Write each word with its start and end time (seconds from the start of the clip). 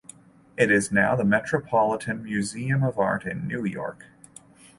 It 0.57 0.71
is 0.71 0.91
now 0.91 1.11
in 1.11 1.19
the 1.19 1.23
Metropolitan 1.23 2.23
Museum 2.23 2.81
of 2.83 2.97
Art 2.97 3.23
in 3.27 3.47
New 3.47 3.63
York. 3.63 4.07